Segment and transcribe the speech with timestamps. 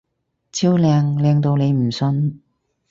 [0.51, 1.15] 超靚！
[1.21, 2.41] 靚到你唔信！